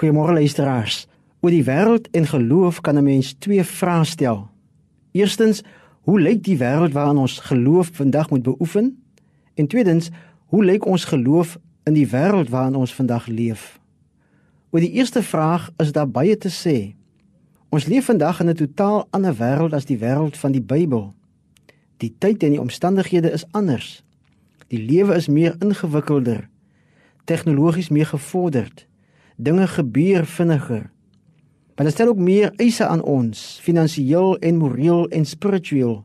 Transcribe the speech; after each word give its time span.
Goeiemôre 0.00 0.32
luisteraars. 0.32 1.06
Oor 1.44 1.52
die 1.52 1.64
wêreld 1.64 2.06
en 2.16 2.26
geloof 2.26 2.80
kan 2.80 2.96
'n 2.96 3.04
mens 3.04 3.34
twee 3.38 3.64
vrae 3.64 4.04
stel. 4.04 4.48
Eerstens, 5.12 5.62
hoe 6.00 6.20
lyk 6.20 6.44
die 6.44 6.56
wêreld 6.56 6.92
waarin 6.92 7.16
ons 7.16 7.38
geloof 7.38 7.90
vandag 7.92 8.30
moet 8.30 8.42
beoefen? 8.42 9.02
En 9.54 9.66
tweedens, 9.66 10.08
hoe 10.46 10.64
lyk 10.64 10.86
ons 10.86 11.04
geloof 11.04 11.58
in 11.84 11.92
die 11.92 12.08
wêreld 12.08 12.48
waarin 12.48 12.74
ons 12.74 12.94
vandag 12.94 13.26
leef? 13.26 13.80
Oor 14.70 14.80
die 14.80 14.90
eerste 14.90 15.22
vraag 15.22 15.70
is 15.76 15.92
daar 15.92 16.10
baie 16.10 16.36
te 16.36 16.48
sê. 16.48 16.94
Ons 17.68 17.84
leef 17.84 18.04
vandag 18.04 18.40
in 18.40 18.48
'n 18.48 18.54
totaal 18.54 19.06
ander 19.10 19.34
wêreld 19.36 19.72
as 19.72 19.84
die 19.84 19.98
wêreld 19.98 20.36
van 20.36 20.52
die 20.52 20.62
Bybel. 20.62 21.14
Die 21.96 22.14
tyd 22.18 22.42
en 22.42 22.50
die 22.50 22.60
omstandighede 22.60 23.30
is 23.32 23.44
anders. 23.50 24.04
Die 24.66 24.82
lewe 24.82 25.14
is 25.14 25.28
meer 25.28 25.56
ingewikkelder, 25.58 26.48
tegnologies 27.24 27.88
meer 27.88 28.06
gevorderd 28.06 28.88
dinge 29.42 29.66
gebeur 29.66 30.26
vinniger. 30.26 30.90
Maar 31.74 31.88
dit 31.88 31.94
stel 31.94 32.08
ook 32.08 32.18
meer 32.18 32.52
eise 32.56 32.86
aan 32.86 33.02
ons, 33.02 33.58
finansiëel 33.62 34.38
en 34.38 34.56
moreel 34.56 35.08
en 35.08 35.24
spiritueel. 35.24 36.04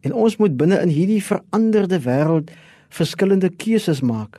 En 0.00 0.14
ons 0.14 0.36
moet 0.36 0.56
binne 0.56 0.78
in 0.80 0.88
hierdie 0.88 1.22
veranderde 1.24 1.98
wêreld 2.04 2.52
verskillende 2.88 3.50
keuses 3.50 4.00
maak. 4.00 4.38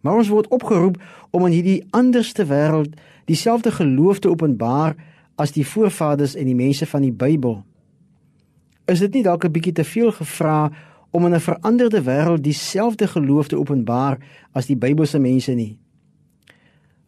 Maar 0.00 0.22
ons 0.22 0.30
word 0.30 0.48
opgeroep 0.48 1.02
om 1.30 1.46
in 1.46 1.52
hierdie 1.52 1.82
anderste 1.90 2.46
wêreld 2.46 2.94
dieselfde 3.26 3.70
geloof 3.70 4.18
te 4.18 4.30
openbaar 4.30 4.94
as 5.34 5.52
die 5.52 5.66
voorvaders 5.66 6.34
en 6.38 6.46
die 6.46 6.58
mense 6.58 6.86
van 6.86 7.02
die 7.02 7.12
Bybel. 7.12 7.62
Is 8.86 9.02
dit 9.02 9.14
nie 9.14 9.22
dalk 9.22 9.44
'n 9.44 9.52
bietjie 9.52 9.72
te 9.72 9.84
veel 9.84 10.12
gevra 10.12 10.70
om 11.10 11.26
in 11.26 11.34
'n 11.34 11.40
veranderde 11.40 12.02
wêreld 12.02 12.42
dieselfde 12.42 13.06
geloof 13.06 13.48
te 13.48 13.58
openbaar 13.58 14.18
as 14.52 14.66
die 14.66 14.76
Bybelse 14.76 15.18
mense 15.18 15.54
nie? 15.54 15.81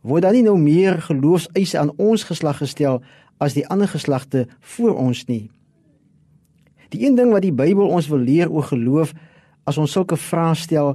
Word 0.04 0.26
dan 0.26 0.36
nie 0.36 0.44
nou 0.44 0.56
meer 0.60 1.00
geloofseise 1.02 1.80
aan 1.80 1.92
ons 1.96 2.26
geslag 2.28 2.60
gestel 2.60 3.00
as 3.42 3.56
die 3.56 3.64
ander 3.72 3.88
geslagte 3.88 4.46
voor 4.76 4.94
ons 5.00 5.24
nie. 5.26 5.48
Die 6.92 7.06
een 7.06 7.16
ding 7.18 7.32
wat 7.32 7.42
die 7.42 7.54
Bybel 7.54 7.88
ons 7.88 8.08
wil 8.12 8.22
leer 8.22 8.52
oor 8.52 8.68
geloof 8.68 9.14
as 9.64 9.80
ons 9.80 9.92
sulke 9.96 10.18
vrae 10.20 10.54
stel, 10.60 10.94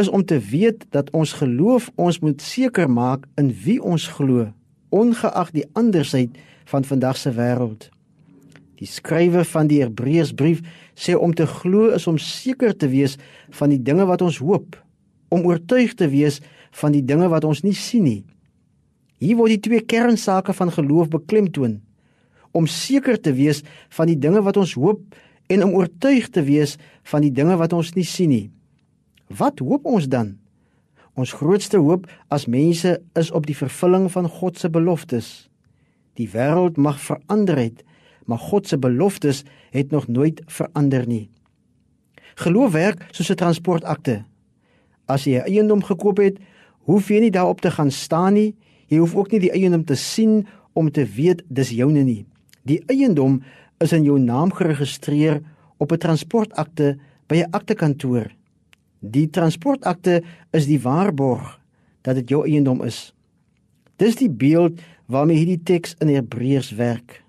is 0.00 0.08
om 0.08 0.24
te 0.24 0.38
weet 0.38 0.84
dat 0.92 1.10
ons 1.16 1.32
geloof 1.36 1.90
ons 2.00 2.20
moet 2.24 2.40
seker 2.40 2.88
maak 2.88 3.24
in 3.40 3.50
wie 3.64 3.80
ons 3.80 4.06
glo, 4.16 4.46
ongeag 4.92 5.50
die 5.56 5.66
andersheid 5.76 6.36
van 6.68 6.84
vandag 6.84 7.18
se 7.20 7.32
wêreld. 7.36 7.88
Die 8.80 8.88
skrywer 8.88 9.44
van 9.48 9.68
die 9.70 9.82
Hebreërsbrief 9.82 10.62
sê 10.94 11.16
om 11.16 11.34
te 11.34 11.46
glo 11.46 11.92
is 11.96 12.06
om 12.10 12.18
seker 12.20 12.76
te 12.76 12.88
wees 12.92 13.18
van 13.58 13.72
die 13.72 13.80
dinge 13.80 14.06
wat 14.08 14.24
ons 14.24 14.40
hoop, 14.42 14.76
om 15.32 15.46
oortuig 15.48 15.94
te 15.96 16.08
wees 16.12 16.40
van 16.80 16.92
die 16.92 17.04
dinge 17.04 17.28
wat 17.32 17.44
ons 17.48 17.62
nie 17.64 17.76
sien 17.76 18.04
nie. 18.08 18.22
Hier 19.22 19.38
word 19.38 19.54
die 19.54 19.62
twee 19.62 19.84
kernsake 19.86 20.54
van 20.56 20.72
geloof 20.74 21.10
beklemtoon 21.12 21.78
om 22.52 22.66
seker 22.68 23.16
te 23.16 23.32
wees 23.32 23.62
van 23.96 24.10
die 24.10 24.18
dinge 24.18 24.42
wat 24.44 24.58
ons 24.60 24.74
hoop 24.76 25.00
en 25.52 25.62
om 25.64 25.76
oortuig 25.78 26.26
te 26.34 26.42
wees 26.44 26.74
van 27.08 27.22
die 27.24 27.32
dinge 27.32 27.54
wat 27.60 27.72
ons 27.72 27.94
nie 27.96 28.04
sien 28.04 28.32
nie. 28.32 28.48
Wat 29.32 29.62
hoop 29.64 29.86
ons 29.88 30.08
dan? 30.10 30.34
Ons 31.16 31.32
grootste 31.38 31.80
hoop 31.80 32.08
as 32.34 32.48
mense 32.50 32.96
is 33.16 33.30
op 33.32 33.46
die 33.48 33.56
vervulling 33.56 34.08
van 34.12 34.28
God 34.28 34.58
se 34.60 34.68
beloftes. 34.72 35.30
Die 36.20 36.28
wêreld 36.34 36.76
mag 36.76 36.98
verander 37.00 37.56
het, 37.56 37.80
maar 38.26 38.42
God 38.42 38.68
se 38.68 38.76
beloftes 38.76 39.44
het 39.72 39.94
nog 39.94 40.08
nooit 40.08 40.42
verander 40.50 41.06
nie. 41.08 41.30
Geloof 42.42 42.72
werk 42.72 43.06
soos 43.12 43.30
'n 43.30 43.40
transportakte. 43.40 44.24
As 45.06 45.24
jy 45.24 45.38
'n 45.38 45.48
eiendom 45.48 45.82
gekoop 45.82 46.18
het, 46.18 46.36
hoef 46.84 47.08
jy 47.08 47.20
nie 47.20 47.30
daarop 47.30 47.60
te 47.60 47.70
gaan 47.70 47.90
staan 47.90 48.34
nie 48.34 48.54
Jy 48.92 49.00
hoef 49.00 49.14
ook 49.16 49.30
nie 49.32 49.40
die 49.46 49.54
eiendom 49.56 49.86
te 49.88 49.96
sien 49.96 50.42
om 50.76 50.90
te 50.92 51.06
weet 51.08 51.40
dis 51.48 51.72
joune 51.72 52.04
nie. 52.04 52.26
Die 52.68 52.82
eiendom 52.92 53.40
is 53.80 53.94
in 53.96 54.04
jou 54.04 54.18
naam 54.20 54.52
geregistreer 54.52 55.40
op 55.80 55.92
'n 55.92 55.98
transportakte 55.98 56.98
by 57.26 57.36
'n 57.40 57.50
aktekantoor. 57.50 58.28
Die 59.00 59.30
transportakte 59.30 60.22
is 60.52 60.66
die 60.66 60.80
waarborg 60.80 61.58
dat 62.02 62.14
dit 62.14 62.28
jou 62.28 62.44
eiendom 62.46 62.82
is. 62.82 63.14
Dis 63.96 64.16
die 64.16 64.30
beeld 64.30 64.80
waarmee 65.06 65.36
hierdie 65.36 65.62
teks 65.62 65.94
in 65.98 66.08
Hebreërs 66.08 66.70
werk. 66.70 67.22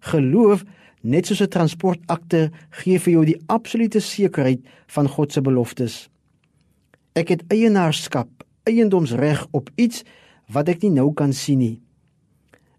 Geloof, 0.00 0.64
net 1.02 1.26
soos 1.26 1.42
'n 1.42 1.48
transportakte, 1.48 2.50
gee 2.70 2.98
vir 2.98 3.12
jou 3.12 3.24
die 3.24 3.40
absolute 3.46 4.00
sekerheid 4.00 4.60
van 4.86 5.08
God 5.08 5.32
se 5.32 5.40
beloftes. 5.40 6.08
Ek 7.12 7.28
het 7.28 7.44
eienaarskap, 7.48 8.28
eiendomsreg 8.64 9.46
op 9.50 9.70
iets 9.74 10.04
wat 10.52 10.68
ek 10.68 10.82
nie 10.82 10.90
nou 10.90 11.12
kan 11.14 11.32
sien 11.32 11.58
nie. 11.58 11.80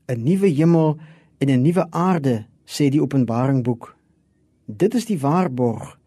'n 0.07 0.23
Nuwe 0.23 0.47
hemel 0.47 0.97
en 1.39 1.49
'n 1.49 1.61
nuwe 1.61 1.87
aarde, 1.91 2.45
sê 2.65 2.89
die 2.89 3.01
Openbaring 3.01 3.63
boek. 3.63 3.95
Dit 4.65 4.93
is 4.93 5.05
die 5.05 5.19
waarborg. 5.19 5.99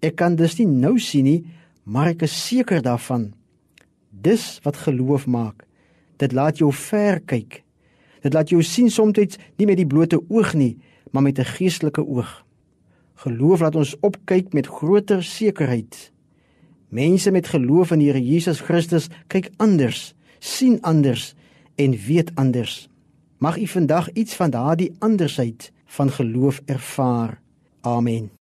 Ek 0.00 0.16
kan 0.16 0.36
dus 0.36 0.58
nie 0.58 0.66
nou 0.66 0.98
sien 0.98 1.24
nie, 1.24 1.44
maar 1.84 2.06
ek 2.06 2.22
is 2.22 2.46
seker 2.46 2.82
daarvan. 2.82 3.32
Dis 4.10 4.60
wat 4.62 4.76
geloof 4.76 5.26
maak. 5.26 5.66
Dit 6.16 6.32
laat 6.32 6.58
jou 6.58 6.72
ver 6.72 7.20
kyk. 7.20 7.62
Dit 8.22 8.34
laat 8.34 8.48
jou 8.48 8.62
sien 8.62 8.90
soms 8.90 9.38
nie 9.58 9.66
met 9.66 9.76
die 9.76 9.86
blote 9.86 10.20
oog 10.28 10.54
nie, 10.54 10.78
maar 11.12 11.22
met 11.22 11.38
'n 11.38 11.44
geestelike 11.44 12.06
oog. 12.06 12.44
Geloof 13.14 13.60
laat 13.60 13.76
ons 13.76 13.96
opkyk 14.00 14.52
met 14.52 14.66
groter 14.66 15.22
sekerheid. 15.22 16.12
Mense 16.88 17.30
met 17.30 17.48
geloof 17.48 17.90
in 17.90 17.98
die 17.98 18.10
Here 18.10 18.22
Jesus 18.22 18.60
Christus 18.60 19.08
kyk 19.28 19.50
anders 19.56 20.14
sien 20.38 20.82
anders 20.82 21.34
en 21.74 21.90
weet 22.06 22.30
anders. 22.34 22.88
Mag 23.38 23.58
u 23.58 23.66
vandag 23.66 24.12
iets 24.12 24.34
van 24.34 24.50
daardie 24.50 24.94
andersheid 24.98 25.72
van 25.84 26.10
geloof 26.10 26.62
ervaar. 26.64 27.40
Amen. 27.80 28.36